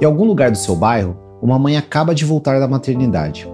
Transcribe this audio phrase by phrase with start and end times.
[0.00, 3.48] Em algum lugar do seu bairro, uma mãe acaba de voltar da maternidade.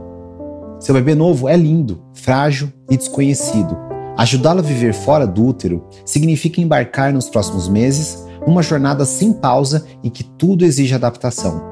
[0.79, 3.75] Seu bebê novo é lindo, frágil e desconhecido.
[4.15, 9.87] Ajudá-lo a viver fora do útero significa embarcar nos próximos meses numa jornada sem pausa
[10.03, 11.63] e que tudo exige adaptação.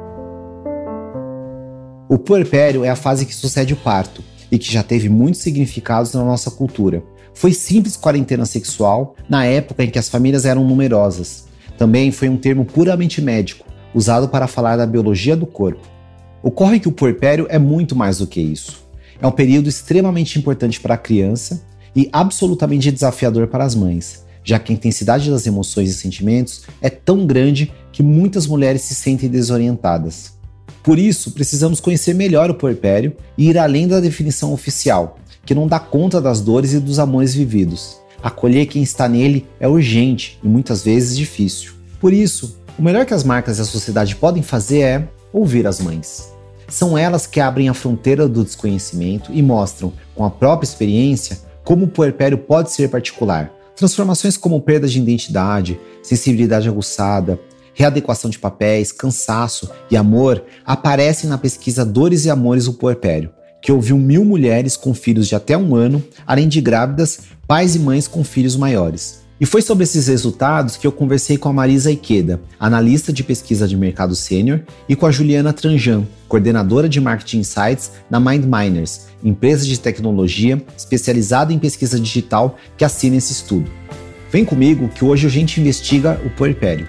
[2.09, 6.15] O puerpério é a fase que sucede o parto e que já teve muitos significados
[6.15, 7.03] na nossa cultura.
[7.35, 11.47] Foi simples quarentena sexual na época em que as famílias eram numerosas.
[11.77, 15.87] Também foi um termo puramente médico, usado para falar da biologia do corpo.
[16.43, 18.83] Ocorre que o puerpério é muito mais do que isso.
[19.21, 21.63] É um período extremamente importante para a criança
[21.95, 26.91] e absolutamente desafiador para as mães, já que a intensidade das emoções e sentimentos é
[26.91, 30.33] tão grande que muitas mulheres se sentem desorientadas.
[30.83, 35.69] Por isso, precisamos conhecer melhor o puerpério e ir além da definição oficial, que não
[35.69, 37.99] dá conta das dores e dos amores vividos.
[38.21, 41.73] Acolher quem está nele é urgente e muitas vezes difícil.
[42.01, 45.81] Por isso, o melhor que as marcas e a sociedade podem fazer é ouvir as
[45.81, 46.33] mães.
[46.69, 51.85] São elas que abrem a fronteira do desconhecimento e mostram, com a própria experiência, como
[51.85, 53.53] o puerpério pode ser particular.
[53.77, 57.39] Transformações como perda de identidade, sensibilidade aguçada,
[57.75, 63.73] readequação de papéis, cansaço e amor aparecem na pesquisa Dores e Amores do Puerpério, que
[63.73, 68.09] ouviu mil mulheres com filhos de até um ano, além de grávidas, pais e mães
[68.09, 69.22] com filhos maiores.
[69.43, 73.67] E foi sobre esses resultados que eu conversei com a Marisa Iqueda, analista de pesquisa
[73.67, 79.67] de mercado sênior, e com a Juliana Tranjan, coordenadora de Marketing Insights na MindMiners, empresa
[79.67, 83.69] de tecnologia especializada em pesquisa digital que assina esse estudo.
[84.31, 86.87] Vem comigo que hoje a gente investiga o puerpério.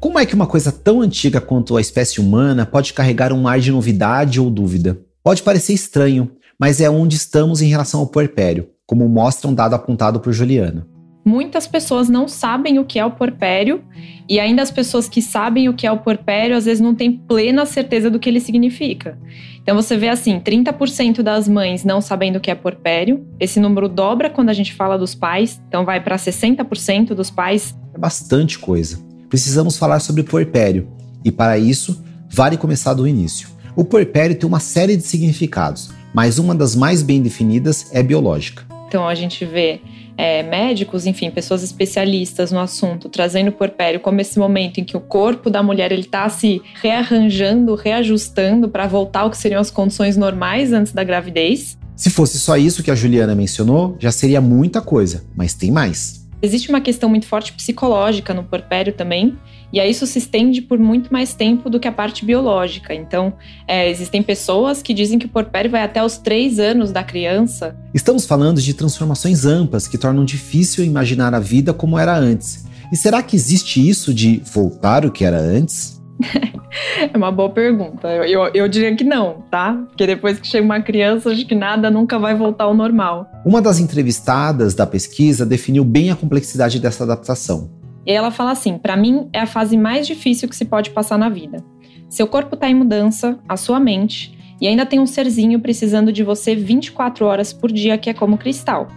[0.00, 3.60] Como é que uma coisa tão antiga quanto a espécie humana pode carregar um ar
[3.60, 4.98] de novidade ou dúvida?
[5.22, 9.74] Pode parecer estranho, mas é onde estamos em relação ao puerpério, como mostra um dado
[9.74, 10.86] apontado por Juliana.
[11.24, 13.82] Muitas pessoas não sabem o que é o puerpério
[14.28, 17.10] e ainda as pessoas que sabem o que é o puerpério às vezes não têm
[17.10, 19.18] plena certeza do que ele significa.
[19.60, 23.26] Então você vê assim, 30% das mães não sabendo o que é puerpério.
[23.40, 27.76] Esse número dobra quando a gente fala dos pais, então vai para 60% dos pais.
[27.92, 29.04] É bastante coisa.
[29.28, 30.88] Precisamos falar sobre puerpério
[31.24, 33.48] e para isso vale começar do início.
[33.74, 38.64] O puerpério tem uma série de significados, mas uma das mais bem definidas é biológica.
[38.88, 39.82] Então a gente vê
[40.16, 44.96] é, médicos, enfim, pessoas especialistas no assunto, trazendo o puerpério como esse momento em que
[44.96, 49.70] o corpo da mulher ele está se rearranjando, reajustando para voltar ao que seriam as
[49.70, 51.76] condições normais antes da gravidez.
[51.94, 56.25] Se fosse só isso que a Juliana mencionou, já seria muita coisa, mas tem mais.
[56.42, 59.36] Existe uma questão muito forte psicológica no porpério também,
[59.72, 62.94] e aí isso se estende por muito mais tempo do que a parte biológica.
[62.94, 63.32] Então,
[63.66, 67.76] é, existem pessoas que dizem que o porpério vai até os três anos da criança.
[67.92, 72.64] Estamos falando de transformações amplas que tornam difícil imaginar a vida como era antes.
[72.92, 75.95] E será que existe isso de voltar o que era antes?
[77.12, 78.08] é uma boa pergunta.
[78.08, 79.74] Eu, eu, eu, diria que não, tá?
[79.88, 83.30] Porque depois que chega uma criança, acho que nada nunca vai voltar ao normal.
[83.44, 87.70] Uma das entrevistadas da pesquisa definiu bem a complexidade dessa adaptação.
[88.06, 91.18] E ela fala assim: para mim é a fase mais difícil que se pode passar
[91.18, 91.62] na vida.
[92.08, 96.22] Seu corpo está em mudança, a sua mente, e ainda tem um serzinho precisando de
[96.22, 98.88] você 24 horas por dia, que é como cristal.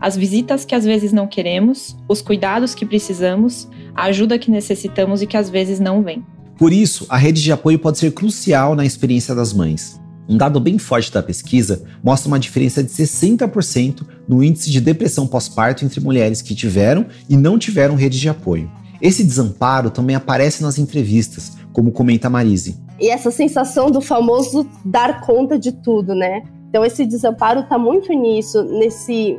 [0.00, 5.22] As visitas que às vezes não queremos, os cuidados que precisamos, a ajuda que necessitamos
[5.22, 6.24] e que às vezes não vem.
[6.62, 10.00] Por isso, a rede de apoio pode ser crucial na experiência das mães.
[10.28, 15.26] Um dado bem forte da pesquisa mostra uma diferença de 60% no índice de depressão
[15.26, 18.70] pós-parto entre mulheres que tiveram e não tiveram rede de apoio.
[19.00, 22.78] Esse desamparo também aparece nas entrevistas, como comenta Marise.
[23.00, 26.44] E essa sensação do famoso dar conta de tudo, né?
[26.68, 29.36] Então esse desamparo está muito nisso, nesse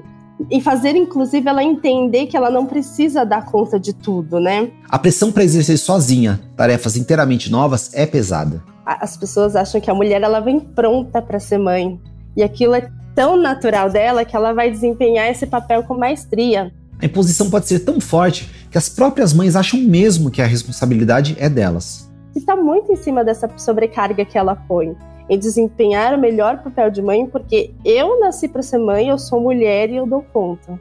[0.49, 4.71] e fazer, inclusive, ela entender que ela não precisa dar conta de tudo, né?
[4.89, 8.63] A pressão para exercer sozinha tarefas inteiramente novas é pesada.
[8.85, 11.99] As pessoas acham que a mulher ela vem pronta para ser mãe
[12.35, 16.73] e aquilo é tão natural dela que ela vai desempenhar esse papel com maestria.
[17.01, 21.35] A imposição pode ser tão forte que as próprias mães acham mesmo que a responsabilidade
[21.39, 22.11] é delas.
[22.35, 24.95] E está muito em cima dessa sobrecarga que ela põe
[25.29, 29.41] em desempenhar o melhor papel de mãe, porque eu nasci para ser mãe, eu sou
[29.41, 30.79] mulher e eu dou conta.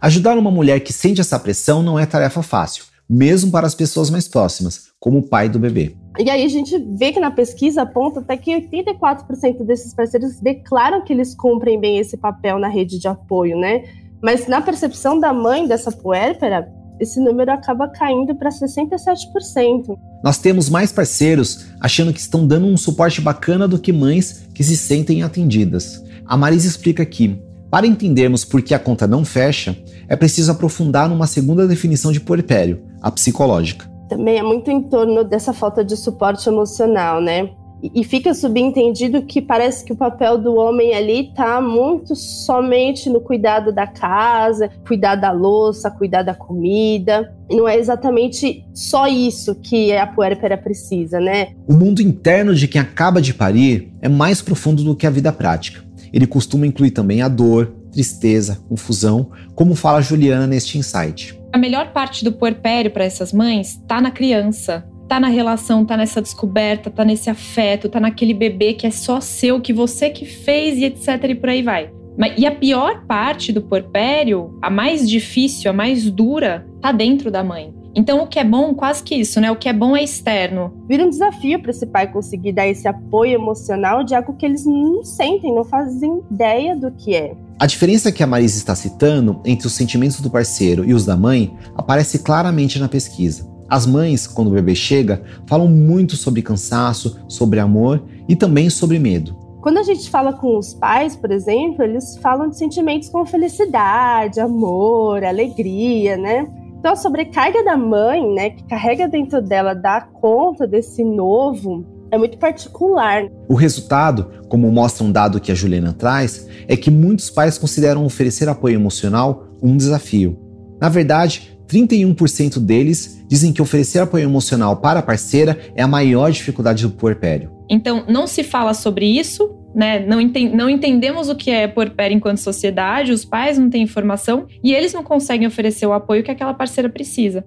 [0.00, 4.10] Ajudar uma mulher que sente essa pressão não é tarefa fácil, mesmo para as pessoas
[4.10, 5.94] mais próximas, como o pai do bebê.
[6.18, 11.04] E aí a gente vê que na pesquisa aponta até que 84% desses parceiros declaram
[11.04, 13.84] que eles cumprem bem esse papel na rede de apoio, né?
[14.22, 16.70] Mas na percepção da mãe dessa puérpera,
[17.00, 19.98] esse número acaba caindo para 67%.
[20.22, 24.62] Nós temos mais parceiros achando que estão dando um suporte bacana do que mães que
[24.62, 26.02] se sentem atendidas.
[26.26, 29.76] A Marisa explica que, para entendermos por que a conta não fecha,
[30.08, 33.90] é preciso aprofundar numa segunda definição de puerpério, a psicológica.
[34.08, 37.50] Também é muito em torno dessa falta de suporte emocional, né?
[37.82, 43.20] E fica subentendido que parece que o papel do homem ali está muito somente no
[43.20, 47.34] cuidado da casa, cuidar da louça, cuidar da comida.
[47.50, 51.48] E não é exatamente só isso que a puérpera precisa, né?
[51.66, 55.32] O mundo interno de quem acaba de parir é mais profundo do que a vida
[55.32, 55.82] prática.
[56.12, 61.38] Ele costuma incluir também a dor, tristeza, confusão, como fala a Juliana neste insight.
[61.52, 65.96] A melhor parte do puerpério para essas mães está na criança, tá na relação, tá
[65.96, 70.24] nessa descoberta, tá nesse afeto, tá naquele bebê que é só seu, que você que
[70.24, 71.90] fez e etc e por aí vai.
[72.36, 77.42] E a pior parte do porpério, a mais difícil, a mais dura, tá dentro da
[77.42, 77.74] mãe.
[77.94, 79.50] Então, o que é bom, quase que isso, né?
[79.50, 80.72] O que é bom é externo.
[80.88, 84.64] Vira um desafio para esse pai conseguir dar esse apoio emocional de algo que eles
[84.64, 87.34] não sentem, não fazem ideia do que é.
[87.58, 91.16] A diferença que a Marisa está citando entre os sentimentos do parceiro e os da
[91.16, 93.51] mãe aparece claramente na pesquisa.
[93.72, 98.98] As mães, quando o bebê chega, falam muito sobre cansaço, sobre amor e também sobre
[98.98, 99.34] medo.
[99.62, 104.40] Quando a gente fala com os pais, por exemplo, eles falam de sentimentos como felicidade,
[104.40, 106.46] amor, alegria, né?
[106.78, 112.18] Então a sobrecarga da mãe, né, que carrega dentro dela dar conta desse novo, é
[112.18, 113.24] muito particular.
[113.48, 118.04] O resultado, como mostra um dado que a Juliana traz, é que muitos pais consideram
[118.04, 120.38] oferecer apoio emocional um desafio.
[120.78, 126.30] Na verdade, 31% deles dizem que oferecer apoio emocional para a parceira é a maior
[126.30, 127.50] dificuldade do puerpério.
[127.70, 130.04] Então, não se fala sobre isso, né?
[130.04, 134.46] Não, enten não entendemos o que é puerpério enquanto sociedade, os pais não têm informação
[134.62, 137.42] e eles não conseguem oferecer o apoio que aquela parceira precisa.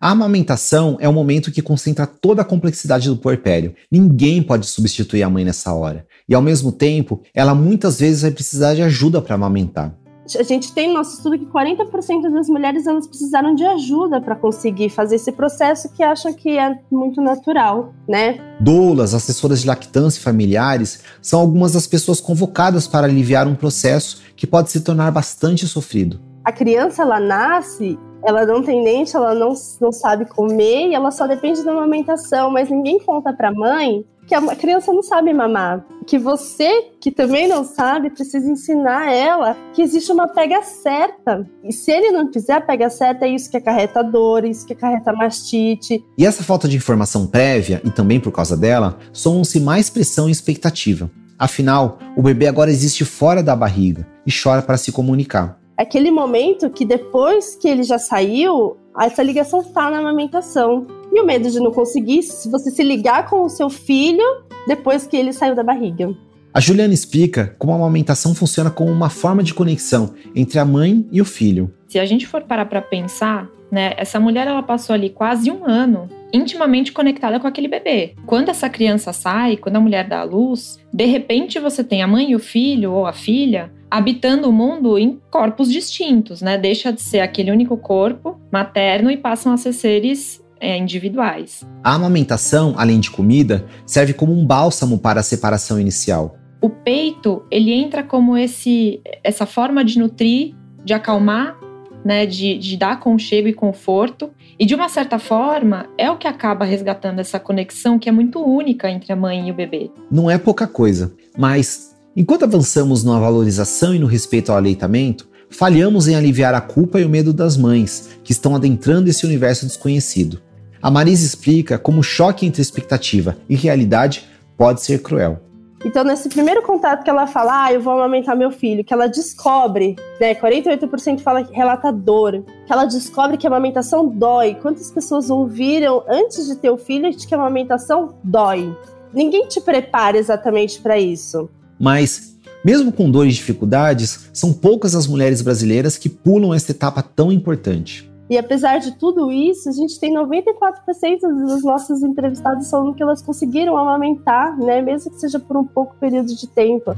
[0.00, 3.74] A amamentação é o momento que concentra toda a complexidade do puerpério.
[3.90, 6.06] Ninguém pode substituir a mãe nessa hora.
[6.28, 9.98] E ao mesmo tempo, ela muitas vezes vai precisar de ajuda para amamentar
[10.36, 14.34] a gente tem no nosso estudo que 40% das mulheres elas precisaram de ajuda para
[14.34, 18.38] conseguir fazer esse processo que acham que é muito natural, né?
[18.60, 24.22] Doulas, assessoras de lactância e familiares são algumas das pessoas convocadas para aliviar um processo
[24.36, 26.20] que pode se tornar bastante sofrido.
[26.44, 31.10] A criança ela nasce ela não tem dente, ela não, não sabe comer e ela
[31.10, 35.32] só depende da amamentação, mas ninguém conta para a mãe que a criança não sabe
[35.32, 35.84] mamar.
[36.06, 41.48] Que você, que também não sabe, precisa ensinar ela que existe uma pega certa.
[41.64, 44.74] E se ele não fizer a pega certa, é isso que acarreta dor, isso que
[44.74, 46.04] acarreta mastite.
[46.16, 50.32] E essa falta de informação prévia, e também por causa dela, somam-se mais pressão e
[50.32, 51.10] expectativa.
[51.38, 55.58] Afinal, o bebê agora existe fora da barriga e chora para se comunicar.
[55.76, 60.86] Aquele momento que depois que ele já saiu, essa ligação está na amamentação.
[61.12, 64.24] E o medo de não conseguir, se você se ligar com o seu filho
[64.66, 66.14] depois que ele saiu da barriga.
[66.52, 71.06] A Juliana explica como a amamentação funciona como uma forma de conexão entre a mãe
[71.12, 71.72] e o filho.
[71.88, 75.64] Se a gente for parar para pensar, né, essa mulher ela passou ali quase um
[75.64, 78.14] ano intimamente conectada com aquele bebê.
[78.26, 82.06] Quando essa criança sai, quando a mulher dá à luz, de repente você tem a
[82.06, 86.58] mãe e o filho ou a filha habitando o mundo em corpos distintos, né?
[86.58, 91.66] Deixa de ser aquele único corpo materno e passam a ser seres é, individuais.
[91.82, 96.36] A amamentação, além de comida, serve como um bálsamo para a separação inicial.
[96.60, 101.56] O peito, ele entra como esse, essa forma de nutrir, de acalmar,
[102.04, 104.30] né, de, de dar conchego e conforto.
[104.58, 108.40] E de uma certa forma, é o que acaba resgatando essa conexão que é muito
[108.40, 109.90] única entre a mãe e o bebê.
[110.10, 116.08] Não é pouca coisa, mas enquanto avançamos na valorização e no respeito ao aleitamento, falhamos
[116.08, 120.40] em aliviar a culpa e o medo das mães, que estão adentrando esse universo desconhecido.
[120.80, 125.40] A Marisa explica como o choque entre expectativa e realidade pode ser cruel.
[125.84, 129.06] Então, nesse primeiro contato que ela fala, ah, eu vou amamentar meu filho, que ela
[129.06, 134.56] descobre, né, 48% fala que relata dor, que ela descobre que a amamentação dói.
[134.56, 138.76] Quantas pessoas ouviram antes de ter o filho de que a amamentação dói?
[139.12, 141.48] Ninguém te prepara exatamente para isso.
[141.78, 147.02] Mas, mesmo com dores e dificuldades, são poucas as mulheres brasileiras que pulam esta etapa
[147.02, 148.07] tão importante.
[148.30, 153.22] E apesar de tudo isso, a gente tem 94% dos nossos entrevistados falando que elas
[153.22, 156.94] conseguiram amamentar, né, mesmo que seja por um pouco período de tempo.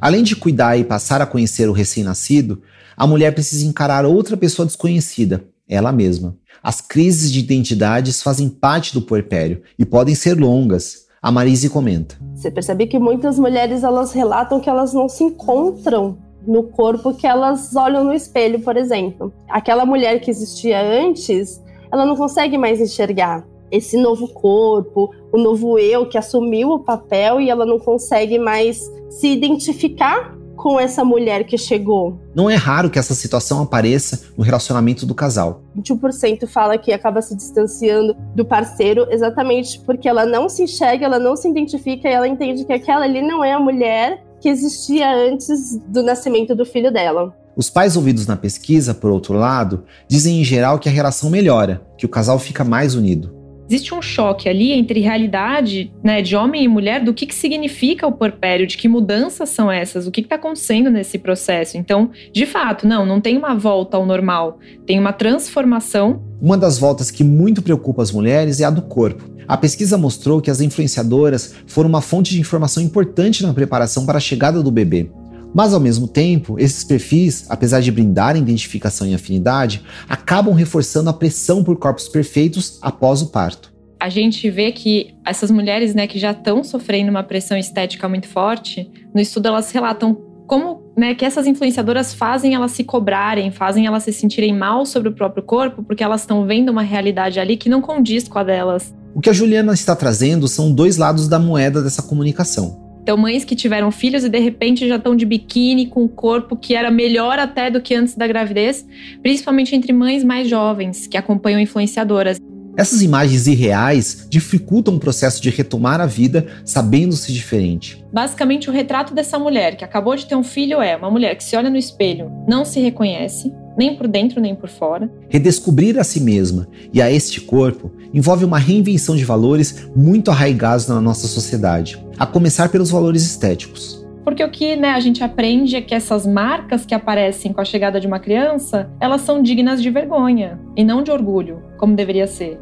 [0.00, 2.62] Além de cuidar e passar a conhecer o recém-nascido,
[2.96, 6.36] a mulher precisa encarar outra pessoa desconhecida, ela mesma.
[6.62, 11.06] As crises de identidades fazem parte do puerpério e podem ser longas.
[11.20, 12.16] A Marise comenta.
[12.34, 17.26] Você percebe que muitas mulheres elas relatam que elas não se encontram no corpo que
[17.26, 19.32] elas olham no espelho, por exemplo.
[19.48, 25.78] Aquela mulher que existia antes, ela não consegue mais enxergar esse novo corpo, o novo
[25.78, 31.44] eu que assumiu o papel e ela não consegue mais se identificar com essa mulher
[31.44, 32.20] que chegou.
[32.34, 35.62] Não é raro que essa situação apareça no relacionamento do casal.
[35.76, 41.18] 21% fala que acaba se distanciando do parceiro exatamente porque ela não se enxerga, ela
[41.18, 45.08] não se identifica e ela entende que aquela ali não é a mulher que existia
[45.14, 47.32] antes do nascimento do filho dela.
[47.54, 51.86] Os pais ouvidos na pesquisa, por outro lado, dizem em geral que a relação melhora,
[51.96, 53.40] que o casal fica mais unido.
[53.68, 58.06] Existe um choque ali entre realidade né, de homem e mulher do que, que significa
[58.06, 61.78] o porpério, de que mudanças são essas, o que está acontecendo nesse processo.
[61.78, 66.22] Então, de fato, não, não tem uma volta ao normal, tem uma transformação.
[66.40, 69.31] Uma das voltas que muito preocupa as mulheres é a do corpo.
[69.46, 74.18] A pesquisa mostrou que as influenciadoras foram uma fonte de informação importante na preparação para
[74.18, 75.10] a chegada do bebê.
[75.54, 81.12] Mas ao mesmo tempo, esses perfis, apesar de brindarem identificação e afinidade, acabam reforçando a
[81.12, 83.72] pressão por corpos perfeitos após o parto.
[84.00, 88.26] A gente vê que essas mulheres, né, que já estão sofrendo uma pressão estética muito
[88.26, 90.14] forte, no estudo elas relatam
[90.46, 95.08] como né, que essas influenciadoras fazem elas se cobrarem, fazem elas se sentirem mal sobre
[95.08, 98.42] o próprio corpo, porque elas estão vendo uma realidade ali que não condiz com a
[98.42, 98.92] delas.
[99.14, 102.80] O que a Juliana está trazendo são dois lados da moeda dessa comunicação.
[103.02, 106.56] Então, mães que tiveram filhos e de repente já estão de biquíni com o corpo
[106.56, 108.86] que era melhor até do que antes da gravidez,
[109.20, 112.38] principalmente entre mães mais jovens que acompanham influenciadoras.
[112.74, 118.02] Essas imagens irreais dificultam o processo de retomar a vida sabendo-se diferente.
[118.12, 121.44] Basicamente, o retrato dessa mulher que acabou de ter um filho é uma mulher que
[121.44, 125.10] se olha no espelho, não se reconhece, nem por dentro nem por fora.
[125.28, 130.86] Redescobrir a si mesma e a este corpo envolve uma reinvenção de valores muito arraigados
[130.86, 134.01] na nossa sociedade, a começar pelos valores estéticos.
[134.24, 137.64] Porque o que né, a gente aprende é que essas marcas que aparecem com a
[137.64, 142.26] chegada de uma criança, elas são dignas de vergonha e não de orgulho, como deveria
[142.26, 142.58] ser.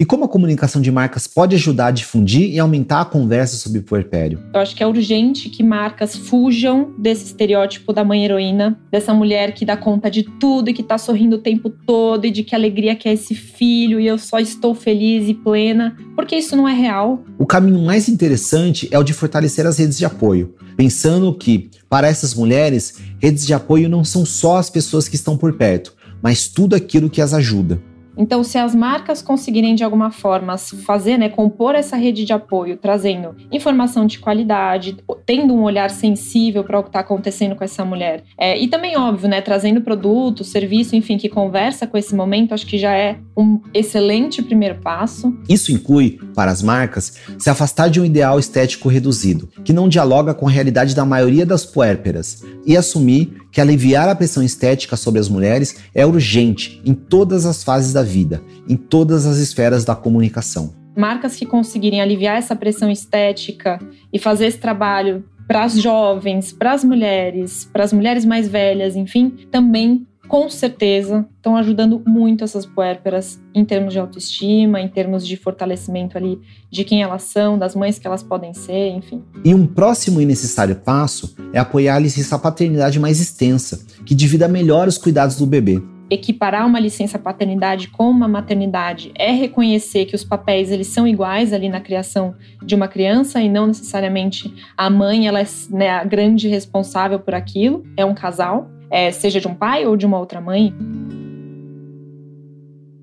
[0.00, 3.80] E como a comunicação de marcas pode ajudar a difundir e aumentar a conversa sobre
[3.80, 4.42] o puerpério?
[4.54, 9.52] Eu acho que é urgente que marcas fujam desse estereótipo da mãe heroína, dessa mulher
[9.52, 12.54] que dá conta de tudo e que tá sorrindo o tempo todo e de que
[12.54, 16.66] alegria que é esse filho e eu só estou feliz e plena, porque isso não
[16.66, 17.22] é real.
[17.38, 22.08] O caminho mais interessante é o de fortalecer as redes de apoio, pensando que, para
[22.08, 26.48] essas mulheres, redes de apoio não são só as pessoas que estão por perto, mas
[26.48, 27.89] tudo aquilo que as ajuda.
[28.16, 32.76] Então, se as marcas conseguirem de alguma forma fazer, né, compor essa rede de apoio,
[32.76, 37.84] trazendo informação de qualidade, tendo um olhar sensível para o que está acontecendo com essa
[37.84, 42.52] mulher, é, e também óbvio, né, trazendo produto, serviço, enfim, que conversa com esse momento,
[42.52, 45.34] acho que já é um excelente primeiro passo.
[45.48, 50.34] Isso inclui, para as marcas, se afastar de um ideal estético reduzido, que não dialoga
[50.34, 55.20] com a realidade da maioria das puérperas, e assumir que aliviar a pressão estética sobre
[55.20, 59.94] as mulheres é urgente em todas as fases da vida, em todas as esferas da
[59.94, 60.74] comunicação.
[60.96, 63.78] Marcas que conseguirem aliviar essa pressão estética
[64.12, 68.94] e fazer esse trabalho para as jovens, para as mulheres, para as mulheres mais velhas,
[68.94, 75.26] enfim, também com certeza estão ajudando muito essas puérperas em termos de autoestima, em termos
[75.26, 76.38] de fortalecimento ali
[76.70, 79.24] de quem elas são, das mães que elas podem ser, enfim.
[79.44, 84.46] E um próximo e necessário passo é apoiar a licença paternidade mais extensa, que divida
[84.46, 85.82] melhor os cuidados do bebê.
[86.08, 91.52] Equiparar uma licença paternidade com uma maternidade é reconhecer que os papéis eles são iguais
[91.52, 96.04] ali na criação de uma criança e não necessariamente a mãe ela é né, a
[96.04, 100.18] grande responsável por aquilo, é um casal é, seja de um pai ou de uma
[100.18, 100.74] outra mãe.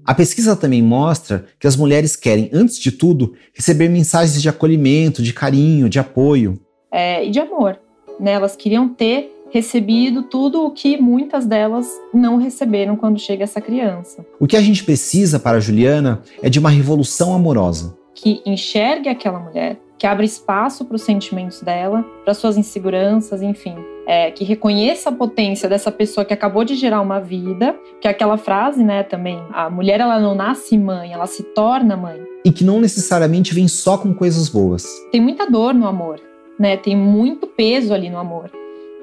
[0.07, 5.21] A pesquisa também mostra que as mulheres querem, antes de tudo, receber mensagens de acolhimento,
[5.21, 6.59] de carinho, de apoio.
[6.91, 7.77] É, e de amor.
[8.17, 8.31] Né?
[8.31, 14.25] Elas queriam ter recebido tudo o que muitas delas não receberam quando chega essa criança.
[14.39, 17.97] O que a gente precisa para a Juliana é de uma revolução amorosa.
[18.15, 23.75] Que enxergue aquela mulher, que abra espaço para os sentimentos dela, para suas inseguranças, enfim.
[24.07, 28.11] É, que reconheça a potência dessa pessoa que acabou de gerar uma vida, que é
[28.11, 32.17] aquela frase, né, também, a mulher ela não nasce mãe, ela se torna mãe.
[32.45, 34.85] E que não necessariamente vem só com coisas boas.
[35.11, 36.21] Tem muita dor no amor,
[36.57, 36.77] né?
[36.77, 38.49] Tem muito peso ali no amor.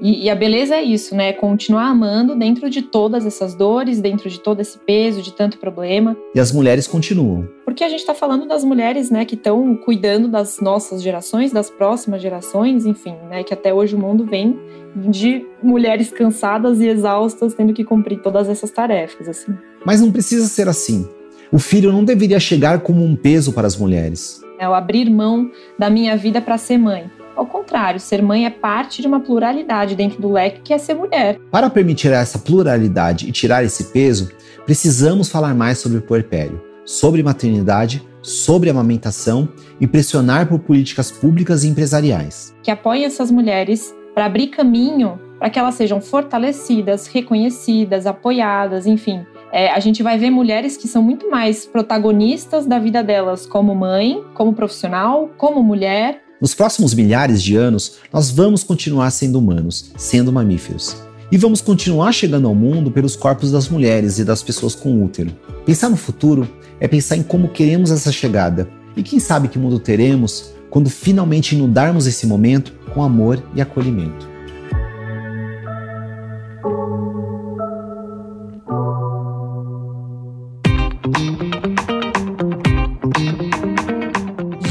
[0.01, 1.33] E, e, a beleza é isso, né?
[1.33, 6.17] Continuar amando dentro de todas essas dores, dentro de todo esse peso, de tanto problema.
[6.35, 7.49] E as mulheres continuam.
[7.65, 11.71] Porque a gente está falando das mulheres, né, que estão cuidando das nossas gerações, das
[11.71, 14.59] próximas gerações, enfim, né, que até hoje o mundo vem
[14.97, 19.55] de mulheres cansadas e exaustas tendo que cumprir todas essas tarefas, assim.
[19.85, 21.09] Mas não precisa ser assim.
[21.51, 24.41] O filho não deveria chegar como um peso para as mulheres.
[24.59, 27.11] É o abrir mão da minha vida para ser mãe.
[27.37, 30.95] Ao contrário, ser mãe é parte de uma pluralidade dentro do leque que é ser
[30.95, 31.39] mulher.
[31.51, 34.31] Para permitir essa pluralidade e tirar esse peso,
[34.65, 39.49] precisamos falar mais sobre o puerpério, sobre maternidade, sobre amamentação
[39.81, 42.55] e pressionar por políticas públicas e empresariais.
[42.63, 49.27] Que apoiem essas mulheres para abrir caminho para que elas sejam fortalecidas, reconhecidas, apoiadas, enfim.
[49.53, 53.75] É, a gente vai ver mulheres que são muito mais protagonistas da vida delas como
[53.75, 59.93] mãe, como profissional, como mulher, nos próximos milhares de anos, nós vamos continuar sendo humanos,
[59.97, 60.97] sendo mamíferos.
[61.31, 65.35] E vamos continuar chegando ao mundo pelos corpos das mulheres e das pessoas com útero.
[65.65, 66.49] Pensar no futuro
[66.79, 68.69] é pensar em como queremos essa chegada.
[68.97, 74.35] E quem sabe que mundo teremos quando finalmente inundarmos esse momento com amor e acolhimento.